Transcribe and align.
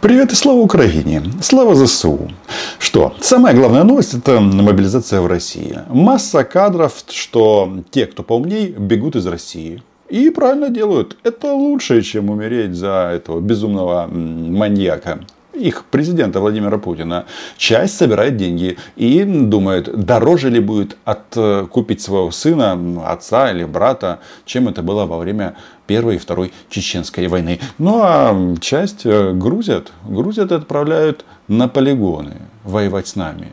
Привет 0.00 0.30
и 0.30 0.34
слава 0.34 0.58
Украине! 0.58 1.22
Слава 1.40 1.74
ЗСУ! 1.74 2.30
Что, 2.78 3.14
самая 3.20 3.54
главная 3.54 3.82
новость 3.82 4.12
это 4.12 4.40
мобилизация 4.40 5.22
в 5.22 5.26
России. 5.26 5.78
Масса 5.88 6.44
кадров, 6.44 7.02
что 7.08 7.82
те, 7.90 8.06
кто 8.06 8.22
поумней, 8.22 8.68
бегут 8.68 9.16
из 9.16 9.26
России. 9.26 9.82
И 10.10 10.28
правильно 10.30 10.68
делают. 10.68 11.16
Это 11.24 11.52
лучше, 11.54 12.02
чем 12.02 12.28
умереть 12.28 12.74
за 12.74 13.10
этого 13.14 13.40
безумного 13.40 14.06
маньяка 14.06 15.20
их 15.58 15.84
президента 15.84 16.40
Владимира 16.40 16.78
Путина, 16.78 17.26
часть 17.56 17.96
собирает 17.96 18.36
деньги 18.36 18.78
и 18.96 19.24
думает, 19.24 20.04
дороже 20.04 20.50
ли 20.50 20.60
будет 20.60 20.96
откупить 21.04 22.00
своего 22.00 22.30
сына, 22.30 22.78
отца 23.06 23.50
или 23.50 23.64
брата, 23.64 24.20
чем 24.44 24.68
это 24.68 24.82
было 24.82 25.06
во 25.06 25.18
время 25.18 25.56
Первой 25.86 26.16
и 26.16 26.18
Второй 26.18 26.52
Чеченской 26.68 27.28
войны. 27.28 27.60
Ну 27.78 28.00
а 28.02 28.56
часть 28.60 29.06
э, 29.06 29.32
грузят, 29.32 29.92
грузят 30.04 30.52
и 30.52 30.54
отправляют 30.56 31.24
на 31.48 31.68
полигоны 31.68 32.42
воевать 32.64 33.08
с 33.08 33.16
нами. 33.16 33.52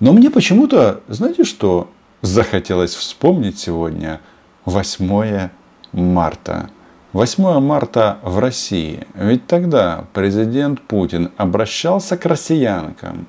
Но 0.00 0.12
мне 0.12 0.30
почему-то, 0.30 1.00
знаете 1.08 1.44
что, 1.44 1.88
захотелось 2.22 2.94
вспомнить 2.94 3.58
сегодня 3.58 4.20
8 4.64 5.48
марта. 5.92 6.70
8 7.12 7.60
марта 7.60 8.18
в 8.22 8.38
России. 8.38 9.06
Ведь 9.14 9.46
тогда 9.46 10.06
президент 10.14 10.80
Путин 10.80 11.30
обращался 11.36 12.16
к 12.16 12.24
россиянкам. 12.24 13.26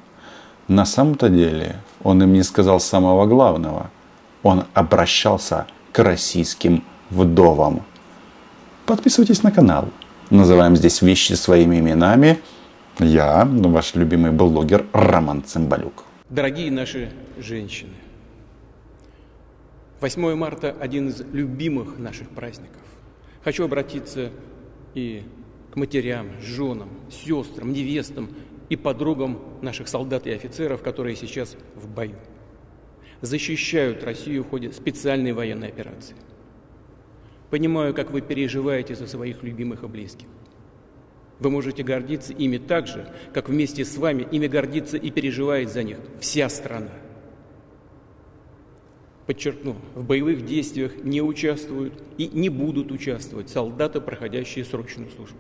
На 0.70 0.86
самом-то 0.86 1.28
деле 1.28 1.76
он 2.02 2.23
им 2.23 2.32
не 2.32 2.44
сказал 2.44 2.80
самого 2.80 3.26
главного. 3.26 3.90
Он 4.42 4.64
обращался 4.73 5.68
к 5.92 6.00
российским 6.00 6.82
вдовам. 7.09 7.84
Подписывайтесь 8.86 9.44
на 9.44 9.52
канал. 9.52 9.90
Называем 10.30 10.78
здесь 10.78 11.02
вещи 11.02 11.34
своими 11.34 11.80
именами. 11.80 12.40
Я, 13.00 13.45
ваш 13.45 13.95
любимый 13.95 14.31
блогер 14.31 14.86
Роман 14.94 15.44
Цымбалюк. 15.44 16.06
Дорогие 16.30 16.72
наши 16.72 17.12
женщины, 17.38 17.92
8 20.00 20.36
марта– 20.36 20.73
один 20.80 21.09
из 21.09 21.20
любимых 21.34 22.00
наших 22.00 22.30
праздников. 22.30 22.80
Хочу 23.44 23.66
обратиться 23.66 24.31
и 24.94 25.23
к 25.72 25.75
матерям, 25.75 26.30
женам, 26.41 26.89
сестрам, 27.09 27.73
невестам 27.73 28.30
и 28.69 28.75
подругам 28.75 29.39
наших 29.61 29.88
солдат 29.88 30.27
и 30.27 30.31
офицеров, 30.31 30.81
которые 30.81 31.16
сейчас 31.16 31.58
в 31.75 31.89
бою. 31.89 32.16
Защищают 33.22 34.03
Россию 34.03 34.44
в 34.44 34.50
ходе 34.50 34.72
специальной 34.72 35.33
военной 35.33 35.67
операции. 35.67 36.16
Понимаю, 37.50 37.94
как 37.94 38.11
вы 38.11 38.22
переживаете 38.22 38.95
за 38.95 39.08
своих 39.08 39.44
любимых 39.44 39.83
и 39.83 39.88
близких. 39.88 40.28
Вы 41.39 41.50
можете 41.50 41.83
гордиться 41.83 42.33
ими 42.33 42.57
так 42.57 42.88
же, 42.88 43.11
как 43.33 43.50
вместе 43.50 43.83
с 43.83 43.97
вами 43.97 44.25
ими 44.31 44.47
гордится 44.47 44.97
и 44.97 45.11
переживает 45.11 45.69
за 45.69 45.83
них 45.83 45.97
вся 46.19 46.47
страна. 46.50 46.91
Подчеркну, 49.25 49.75
в 49.95 50.03
боевых 50.03 50.45
действиях 50.45 50.91
не 51.02 51.21
участвуют 51.21 51.93
и 52.17 52.27
не 52.27 52.49
будут 52.49 52.91
участвовать 52.91 53.49
солдаты, 53.49 54.02
проходящие 54.02 54.66
срочную 54.66 55.09
службу. 55.11 55.38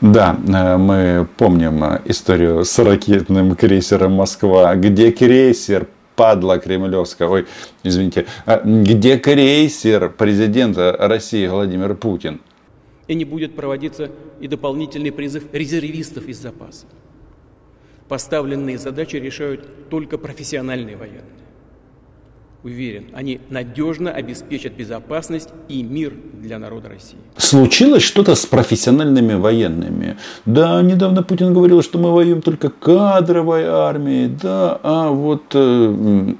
Да, 0.00 0.36
э, 0.46 0.76
мы 0.76 1.28
помним 1.36 1.84
историю 2.06 2.64
с 2.64 2.76
ракетным 2.80 3.54
крейсером 3.54 4.12
«Москва», 4.12 4.74
где 4.74 5.12
крейсер 5.12 5.86
падла 6.16 6.58
кремлевская, 6.58 7.28
ой, 7.28 7.46
извините, 7.84 8.26
а 8.46 8.60
где 8.64 9.16
крейсер 9.16 10.10
президента 10.10 10.96
России 10.98 11.46
Владимир 11.46 11.94
Путин? 11.94 12.40
И 13.06 13.14
не 13.14 13.24
будет 13.24 13.54
проводиться 13.54 14.10
и 14.40 14.48
дополнительный 14.48 15.12
призыв 15.12 15.44
резервистов 15.52 16.26
из 16.26 16.38
запаса. 16.38 16.86
Поставленные 18.08 18.78
задачи 18.78 19.16
решают 19.16 19.88
только 19.88 20.18
профессиональные 20.18 20.96
военные 20.96 21.43
уверен, 22.64 23.04
они 23.12 23.40
надежно 23.50 24.10
обеспечат 24.10 24.72
безопасность 24.72 25.50
и 25.68 25.82
мир 25.82 26.14
для 26.42 26.58
народа 26.58 26.88
России. 26.88 27.18
Случилось 27.36 28.02
что-то 28.02 28.34
с 28.34 28.46
профессиональными 28.46 29.34
военными. 29.34 30.16
Да, 30.46 30.82
недавно 30.82 31.22
Путин 31.22 31.52
говорил, 31.54 31.82
что 31.82 31.98
мы 31.98 32.12
воюем 32.12 32.42
только 32.42 32.70
кадровой 32.70 33.64
армией. 33.64 34.28
Да, 34.42 34.80
а 34.82 35.10
вот 35.10 35.44
э, 35.54 36.32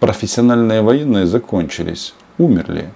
профессиональные 0.00 0.82
военные 0.82 1.26
закончились, 1.26 2.14
умерли 2.38 2.88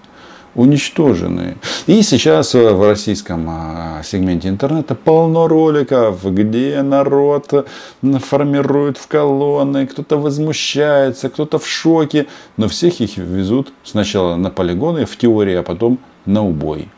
уничтожены. 0.54 1.56
И 1.86 2.02
сейчас 2.02 2.54
в 2.54 2.86
российском 2.86 3.46
а, 3.48 4.02
сегменте 4.04 4.48
интернета 4.48 4.94
полно 4.94 5.48
роликов, 5.48 6.24
где 6.24 6.82
народ 6.82 7.66
формирует 8.02 8.98
в 8.98 9.06
колонны, 9.08 9.86
кто-то 9.86 10.18
возмущается, 10.18 11.28
кто-то 11.28 11.58
в 11.58 11.66
шоке, 11.66 12.26
но 12.56 12.68
всех 12.68 13.00
их 13.00 13.16
везут 13.16 13.72
сначала 13.84 14.36
на 14.36 14.50
полигоны 14.50 15.06
в 15.06 15.16
теории, 15.16 15.54
а 15.54 15.62
потом 15.62 15.98
на 16.26 16.44
убой. 16.44 16.88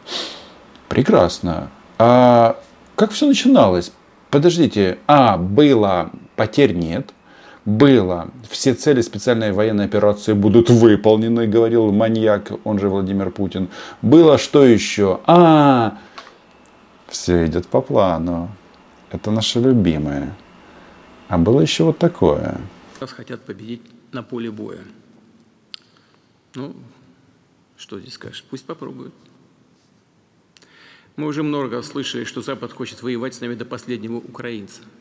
Прекрасно. 0.88 1.70
А 1.98 2.56
как 2.96 3.12
все 3.12 3.26
начиналось? 3.26 3.92
Подождите, 4.30 4.98
а, 5.06 5.36
было, 5.36 6.10
потерь 6.36 6.74
нет– 6.74 7.10
было. 7.64 8.30
Все 8.48 8.74
цели 8.74 9.00
специальной 9.00 9.52
военной 9.52 9.86
операции 9.86 10.32
будут 10.34 10.70
выполнены, 10.70 11.46
говорил 11.46 11.92
маньяк, 11.92 12.52
он 12.64 12.78
же 12.78 12.88
Владимир 12.88 13.30
Путин. 13.30 13.68
Было 14.02 14.38
что 14.38 14.64
еще? 14.64 15.20
А, 15.26 15.98
все 17.08 17.46
идет 17.46 17.66
по 17.66 17.80
плану. 17.80 18.50
Это 19.10 19.30
наше 19.30 19.60
любимое. 19.60 20.34
А 21.28 21.38
было 21.38 21.60
еще 21.60 21.84
вот 21.84 21.98
такое. 21.98 22.60
Нас 23.00 23.12
хотят 23.12 23.42
победить 23.42 23.82
на 24.12 24.22
поле 24.22 24.50
боя. 24.50 24.80
Ну, 26.54 26.74
что 27.76 27.98
здесь 27.98 28.14
скажешь? 28.14 28.44
Пусть 28.50 28.66
попробуют. 28.66 29.14
Мы 31.16 31.26
уже 31.26 31.42
много 31.42 31.80
слышали, 31.82 32.24
что 32.24 32.42
Запад 32.42 32.72
хочет 32.72 33.02
воевать 33.02 33.34
с 33.34 33.40
нами 33.40 33.54
до 33.54 33.64
последнего 33.64 34.16
украинца– 34.16 34.82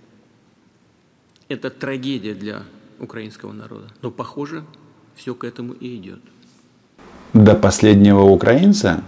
это 1.49 1.69
трагедия 1.69 2.33
для 2.33 2.63
украинского 2.99 3.51
народа. 3.51 3.87
Но, 4.01 4.11
похоже, 4.11 4.63
все 5.15 5.35
к 5.35 5.43
этому 5.43 5.73
и 5.73 5.95
идет. 5.95 6.21
До 7.33 7.55
последнего 7.55 8.21
украинца 8.21 9.03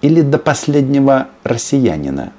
или 0.00 0.22
до 0.22 0.38
последнего 0.38 1.28
россиянина? 1.42 2.32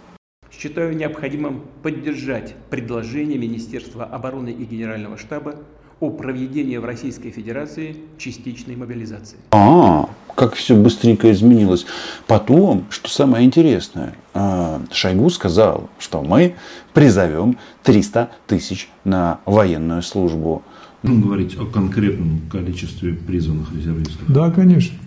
Считаю 0.52 0.96
необходимым 0.96 1.64
поддержать 1.84 2.56
предложение 2.70 3.38
Министерства 3.38 4.06
обороны 4.06 4.50
и 4.50 4.64
Генерального 4.64 5.18
штаба 5.18 5.56
о 6.00 6.10
проведении 6.10 6.78
в 6.78 6.86
Российской 6.86 7.32
Федерации 7.32 7.98
частичной 8.18 8.76
мобилизации. 8.76 9.38
А, 9.52 10.10
как 10.36 10.54
все 10.56 10.76
быстренько 10.76 11.32
изменилось. 11.32 11.86
Потом, 12.28 12.86
что 12.90 13.10
самое 13.10 13.46
интересное, 13.46 14.16
а, 14.34 14.82
Шойгу 14.92 15.30
сказал, 15.30 15.90
что 15.98 16.22
мы 16.22 16.56
призовем 16.94 17.58
300 17.84 18.30
тысяч 18.48 18.90
на 19.04 19.40
военную 19.46 20.02
службу. 20.02 20.62
Ну, 21.04 21.22
говорить 21.22 21.58
о 21.58 21.66
конкретном 21.66 22.42
количестве 22.52 23.14
призванных 23.14 23.74
резервистов? 23.74 24.22
Да, 24.28 24.52
конечно. 24.52 24.98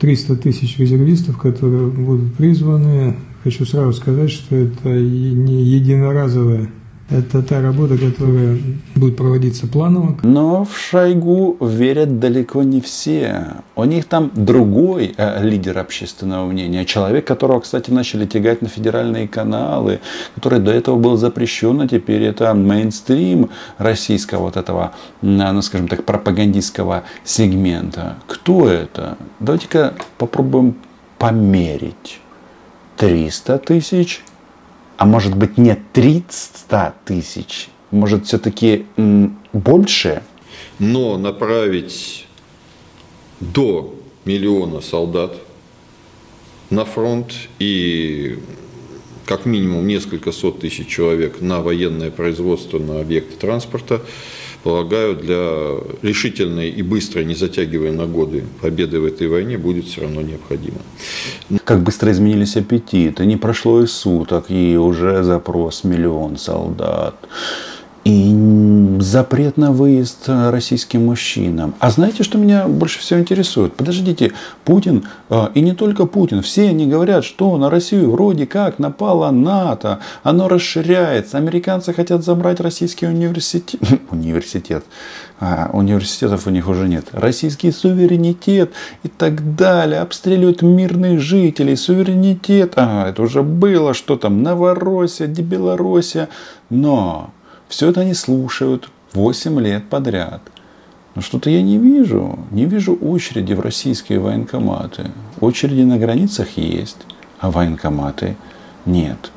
300 0.00 0.36
тысяч 0.36 0.78
резервистов, 0.78 1.38
которые 1.38 1.88
будут 1.88 2.34
призваны. 2.34 3.16
Хочу 3.44 3.64
сразу 3.64 3.92
сказать, 3.92 4.30
что 4.30 4.56
это 4.56 4.88
не 4.88 5.62
единоразовая 5.62 6.70
это 7.10 7.42
та 7.42 7.60
работа, 7.60 7.98
которая 7.98 8.58
будет 8.94 9.16
проводиться 9.16 9.66
планово. 9.66 10.16
Но 10.22 10.64
в 10.64 10.78
Шойгу 10.78 11.56
верят 11.60 12.20
далеко 12.20 12.62
не 12.62 12.80
все. 12.80 13.56
У 13.74 13.84
них 13.84 14.04
там 14.04 14.30
другой 14.34 15.14
э, 15.16 15.42
лидер 15.42 15.78
общественного 15.78 16.46
мнения. 16.46 16.84
Человек, 16.84 17.26
которого, 17.26 17.60
кстати, 17.60 17.90
начали 17.90 18.26
тягать 18.26 18.62
на 18.62 18.68
федеральные 18.68 19.26
каналы, 19.26 20.00
который 20.36 20.60
до 20.60 20.70
этого 20.70 20.96
был 20.96 21.16
запрещен, 21.16 21.80
а 21.80 21.88
теперь 21.88 22.22
это 22.22 22.54
мейнстрим 22.54 23.50
российского 23.78 24.42
вот 24.44 24.56
этого, 24.56 24.92
ну 25.20 25.62
скажем 25.62 25.88
так, 25.88 26.04
пропагандистского 26.04 27.02
сегмента. 27.24 28.16
Кто 28.26 28.68
это? 28.68 29.18
Давайте-ка 29.40 29.94
попробуем 30.16 30.76
померить. 31.18 32.20
300 32.96 33.58
тысяч 33.58 34.22
а 35.00 35.06
может 35.06 35.34
быть 35.34 35.56
не 35.56 35.74
300 35.94 36.94
тысяч, 37.06 37.70
может 37.90 38.26
все-таки 38.26 38.84
больше? 39.54 40.22
Но 40.78 41.16
направить 41.16 42.26
до 43.40 43.94
миллиона 44.26 44.82
солдат 44.82 45.36
на 46.68 46.84
фронт 46.84 47.32
и 47.58 48.40
как 49.24 49.46
минимум 49.46 49.86
несколько 49.86 50.32
сот 50.32 50.60
тысяч 50.60 50.88
человек 50.88 51.40
на 51.40 51.62
военное 51.62 52.10
производство, 52.10 52.78
на 52.78 53.00
объекты 53.00 53.36
транспорта, 53.38 54.02
полагаю, 54.62 55.16
для 55.16 55.76
решительной 56.02 56.70
и 56.70 56.82
быстрой, 56.82 57.24
не 57.24 57.34
затягивая 57.34 57.92
на 57.92 58.06
годы 58.06 58.44
победы 58.60 59.00
в 59.00 59.04
этой 59.04 59.28
войне 59.28 59.58
будет 59.58 59.86
все 59.86 60.02
равно 60.02 60.22
необходимо. 60.22 60.78
Как 61.64 61.82
быстро 61.82 62.10
изменились 62.12 62.56
аппетиты. 62.56 63.26
Не 63.26 63.36
прошло 63.36 63.82
и 63.82 63.86
суток, 63.86 64.50
и 64.50 64.76
уже 64.76 65.22
запрос 65.22 65.84
миллион 65.84 66.36
солдат. 66.36 67.14
И 68.04 68.34
запрет 69.00 69.56
на 69.56 69.72
выезд 69.72 70.24
российским 70.26 71.06
мужчинам. 71.06 71.74
А 71.80 71.90
знаете, 71.90 72.22
что 72.22 72.38
меня 72.38 72.66
больше 72.66 72.98
всего 72.98 73.20
интересует? 73.20 73.74
Подождите, 73.74 74.32
Путин, 74.64 75.04
а, 75.28 75.50
и 75.54 75.60
не 75.60 75.72
только 75.72 76.06
Путин, 76.06 76.42
все 76.42 76.68
они 76.68 76.86
говорят, 76.86 77.24
что 77.24 77.56
на 77.56 77.70
Россию 77.70 78.10
вроде 78.10 78.46
как 78.46 78.78
напала 78.78 79.30
НАТО, 79.30 80.00
оно 80.22 80.48
расширяется, 80.48 81.38
американцы 81.38 81.92
хотят 81.92 82.24
забрать 82.24 82.60
российский 82.60 83.06
университет, 83.06 83.80
университет, 84.10 84.84
а, 85.38 85.70
университетов 85.72 86.46
у 86.46 86.50
них 86.50 86.68
уже 86.68 86.88
нет, 86.88 87.08
российский 87.12 87.70
суверенитет 87.72 88.72
и 89.02 89.08
так 89.08 89.56
далее, 89.56 90.00
обстреливают 90.00 90.62
мирных 90.62 91.20
жителей, 91.20 91.76
суверенитет, 91.76 92.74
а, 92.76 93.08
это 93.08 93.22
уже 93.22 93.42
было, 93.42 93.94
что 93.94 94.16
там, 94.16 94.42
Новороссия, 94.42 95.26
Белоруссия, 95.26 96.28
но 96.68 97.30
все 97.70 97.88
это 97.88 98.00
они 98.00 98.14
слушают 98.14 98.90
8 99.12 99.60
лет 99.60 99.88
подряд. 99.88 100.42
Но 101.14 101.22
что-то 101.22 101.50
я 101.50 101.62
не 101.62 101.78
вижу. 101.78 102.38
Не 102.50 102.66
вижу 102.66 102.94
очереди 102.94 103.54
в 103.54 103.60
российские 103.60 104.18
военкоматы. 104.18 105.06
Очереди 105.40 105.82
на 105.82 105.96
границах 105.96 106.58
есть, 106.58 106.98
а 107.38 107.50
военкоматы 107.50 108.36
нет. 108.86 109.30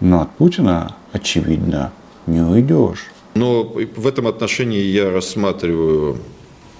Но 0.00 0.22
от 0.22 0.30
Путина, 0.30 0.96
очевидно, 1.12 1.92
не 2.26 2.40
уйдешь. 2.40 3.06
Но 3.34 3.64
в 3.64 4.06
этом 4.06 4.26
отношении 4.26 4.82
я 4.82 5.10
рассматриваю 5.10 6.18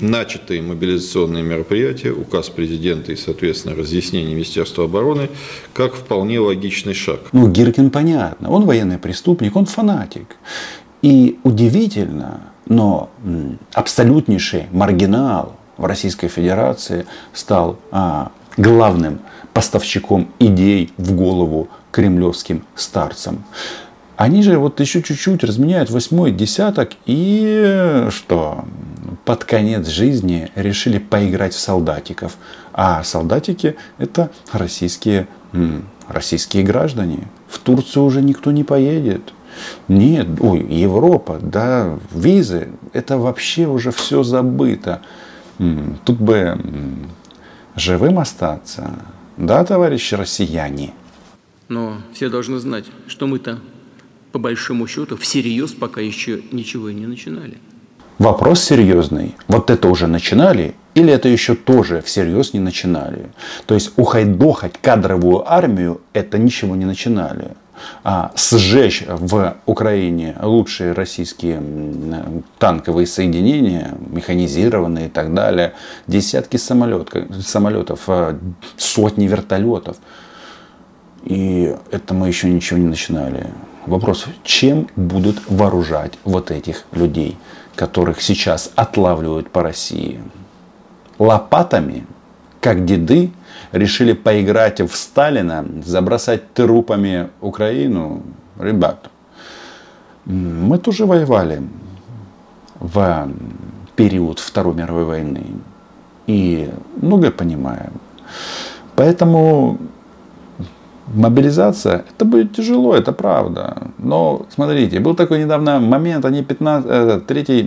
начатые 0.00 0.62
мобилизационные 0.62 1.42
мероприятия, 1.42 2.10
указ 2.10 2.48
президента 2.48 3.12
и, 3.12 3.16
соответственно, 3.16 3.74
разъяснение 3.74 4.34
Министерства 4.34 4.84
обороны, 4.84 5.28
как 5.72 5.94
вполне 5.94 6.40
логичный 6.40 6.94
шаг. 6.94 7.20
Ну, 7.32 7.48
Гиркин 7.48 7.90
понятно. 7.90 8.50
Он 8.50 8.64
военный 8.64 8.98
преступник, 8.98 9.56
он 9.56 9.66
фанатик. 9.66 10.36
И 11.02 11.38
удивительно, 11.44 12.42
но 12.66 13.10
абсолютнейший 13.72 14.64
маргинал 14.72 15.56
в 15.76 15.84
Российской 15.84 16.28
Федерации 16.28 17.06
стал 17.32 17.78
а, 17.90 18.32
главным 18.56 19.20
поставщиком 19.52 20.28
идей 20.38 20.92
в 20.98 21.14
голову 21.14 21.68
кремлевским 21.90 22.64
старцам. 22.74 23.44
Они 24.16 24.42
же 24.42 24.58
вот 24.58 24.80
еще 24.80 25.00
чуть-чуть 25.00 25.44
разменяют 25.44 25.90
восьмой 25.90 26.32
десяток 26.32 26.90
и 27.06 28.08
что? 28.10 28.64
Под 29.28 29.44
конец 29.44 29.86
жизни 29.88 30.50
решили 30.54 30.96
поиграть 30.96 31.52
в 31.52 31.58
солдатиков. 31.58 32.38
А 32.72 33.04
солдатики 33.04 33.76
это 33.98 34.30
российские, 34.54 35.28
российские 36.08 36.62
граждане. 36.62 37.28
В 37.46 37.58
Турцию 37.58 38.04
уже 38.04 38.22
никто 38.22 38.52
не 38.52 38.64
поедет. 38.64 39.34
Нет, 39.86 40.28
ой, 40.40 40.60
Европа, 40.60 41.38
да, 41.42 41.98
визы, 42.10 42.68
это 42.94 43.18
вообще 43.18 43.66
уже 43.66 43.90
все 43.90 44.22
забыто. 44.22 45.02
Тут 45.58 46.16
бы 46.16 46.58
живым 47.76 48.20
остаться, 48.20 48.92
да, 49.36 49.62
товарищи 49.62 50.14
россияне? 50.14 50.94
Но 51.68 51.98
все 52.14 52.30
должны 52.30 52.60
знать, 52.60 52.86
что 53.08 53.26
мы-то 53.26 53.58
по 54.32 54.38
большому 54.38 54.86
счету 54.86 55.18
всерьез 55.18 55.72
пока 55.72 56.00
еще 56.00 56.40
ничего 56.50 56.88
и 56.88 56.94
не 56.94 57.06
начинали. 57.06 57.58
Вопрос 58.18 58.64
серьезный. 58.64 59.36
Вот 59.46 59.70
это 59.70 59.88
уже 59.88 60.06
начинали 60.08 60.74
или 60.94 61.12
это 61.12 61.28
еще 61.28 61.54
тоже 61.54 62.02
всерьез 62.02 62.52
не 62.52 62.60
начинали? 62.60 63.26
То 63.66 63.74
есть 63.74 63.92
ухайдохать 63.96 64.72
кадровую 64.82 65.50
армию 65.50 66.00
это 66.12 66.38
ничего 66.38 66.74
не 66.74 66.84
начинали 66.84 67.52
а, 68.02 68.32
сжечь 68.36 69.04
в 69.06 69.56
Украине 69.66 70.34
лучшие 70.42 70.92
российские 70.92 71.62
танковые 72.58 73.06
соединения, 73.06 73.94
механизированные 74.10 75.06
и 75.06 75.08
так 75.08 75.34
далее, 75.34 75.74
десятки 76.06 76.56
самолетов, 76.56 77.08
самолетов 77.44 78.00
а, 78.08 78.38
сотни 78.76 79.26
вертолетов. 79.26 79.96
И 81.24 81.74
это 81.90 82.14
мы 82.14 82.28
еще 82.28 82.48
ничего 82.48 82.78
не 82.78 82.86
начинали. 82.86 83.46
Вопрос, 83.86 84.26
чем 84.44 84.88
будут 84.96 85.38
вооружать 85.48 86.12
вот 86.24 86.50
этих 86.50 86.84
людей, 86.92 87.36
которых 87.78 88.20
сейчас 88.20 88.72
отлавливают 88.76 89.50
по 89.50 89.62
России? 89.62 90.20
Лопатами, 91.18 92.06
как 92.60 92.84
деды 92.84 93.30
решили 93.72 94.12
поиграть 94.14 94.80
в 94.80 94.94
Сталина, 94.94 95.64
забросать 95.84 96.52
трупами 96.54 97.28
Украину, 97.40 98.22
ребят, 98.58 99.10
мы 100.24 100.78
тоже 100.78 101.06
воевали 101.06 101.62
в 102.80 103.30
период 103.96 104.40
Второй 104.40 104.74
мировой 104.74 105.04
войны. 105.04 105.46
И 106.26 106.68
многое 106.96 107.30
понимаем. 107.30 107.92
Поэтому 108.96 109.78
Мобилизация, 111.14 112.04
это 112.10 112.24
будет 112.26 112.54
тяжело, 112.54 112.94
это 112.94 113.12
правда. 113.12 113.76
Но 113.98 114.46
смотрите, 114.50 115.00
был 115.00 115.14
такой 115.14 115.38
недавно 115.38 115.80
момент, 115.80 116.24
они 116.24 116.42
15, 116.42 117.26
третий 117.26 117.60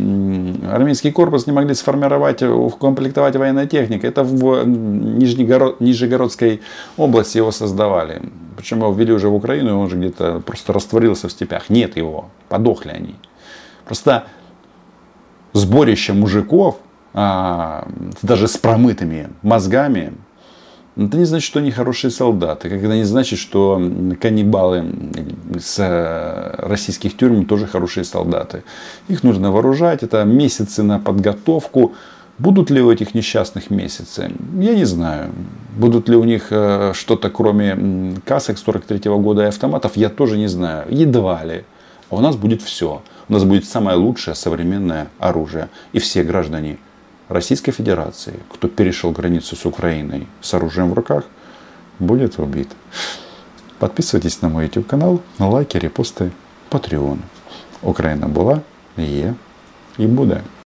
армейский 0.72 1.12
корпус 1.12 1.48
не 1.48 1.54
могли 1.54 1.74
сформировать, 1.74 2.44
укомплектовать 2.44 3.36
военной 3.36 3.68
техникой. 3.68 4.10
Это 4.10 4.24
в 4.24 4.64
Нижнегород, 4.66 5.82
Нижегородской 5.82 6.62
области 6.98 7.38
его 7.38 7.52
создавали. 7.52 8.22
Причем 8.58 8.80
его 8.80 8.94
ввели 8.94 9.12
уже 9.12 9.28
в 9.28 9.34
Украину, 9.34 9.80
он 9.80 9.90
же 9.90 9.98
где-то 9.98 10.42
просто 10.46 10.74
растворился 10.74 11.28
в 11.28 11.32
степях. 11.32 11.70
Нет 11.70 11.98
его, 11.98 12.26
подохли 12.48 12.92
они. 12.92 13.16
Просто 13.86 14.26
сборище 15.54 16.14
мужиков, 16.14 16.78
а, 17.14 17.88
даже 18.22 18.48
с 18.48 18.58
промытыми 18.58 19.30
мозгами, 19.42 20.14
это 20.98 21.18
не 21.18 21.26
значит, 21.26 21.48
что 21.48 21.60
они 21.60 21.72
хорошие 21.72 22.12
солдаты. 22.12 22.68
Это 22.68 22.96
не 22.96 23.06
значит, 23.06 23.40
что 23.40 23.82
каннибалы 24.20 24.86
с 25.58 25.80
э, 25.80 26.56
российских 26.58 27.16
тюрьм 27.16 27.46
тоже 27.46 27.66
хорошие 27.66 28.04
солдаты. 28.04 28.64
Их 29.08 29.24
нужно 29.24 29.52
вооружать. 29.52 30.04
Это 30.04 30.26
месяцы 30.26 30.84
на 30.84 31.00
подготовку. 31.00 31.94
Будут 32.40 32.72
ли 32.72 32.82
у 32.82 32.92
этих 32.92 33.16
несчастных 33.16 33.70
месяцы? 33.70 34.32
Я 34.60 34.76
не 34.76 34.86
знаю. 34.86 35.32
Будут 35.78 36.10
ли 36.10 36.18
у 36.18 36.26
них 36.26 36.48
э, 36.50 36.92
что-то 36.94 37.30
кроме 37.30 38.18
касок 38.26 38.58
43 38.58 38.98
-го 38.98 39.22
года 39.22 39.44
и 39.44 39.46
автоматов? 39.46 39.96
Я 39.96 40.10
тоже 40.10 40.38
не 40.38 40.48
знаю. 40.48 40.86
Едва 40.90 41.42
ли. 41.46 41.64
А 42.10 42.16
у 42.16 42.20
нас 42.20 42.36
будет 42.36 42.62
все. 42.62 43.02
У 43.30 43.34
нас 43.34 43.46
будет 43.46 43.64
самое 43.66 43.96
лучшее 43.96 44.36
современное 44.36 45.08
оружие. 45.20 45.70
И 45.94 46.00
все 46.00 46.24
граждане 46.24 46.78
Российской 47.32 47.72
Федерации, 47.72 48.34
кто 48.50 48.68
перешел 48.68 49.12
границу 49.12 49.56
с 49.56 49.66
Украиной 49.66 50.28
с 50.42 50.54
оружием 50.54 50.90
в 50.92 50.94
руках, 50.94 51.24
будет 51.98 52.38
убит. 52.40 52.68
Подписывайтесь 53.80 54.42
на 54.42 54.50
мой 54.50 54.66
YouTube 54.66 54.88
канал, 54.88 55.22
на 55.40 55.48
лайки, 55.50 55.78
репосты, 55.78 56.32
Patreon. 56.70 57.20
Украина 57.82 58.28
была, 58.28 58.60
є 58.98 59.34
і 59.98 60.08
буде. 60.08 60.42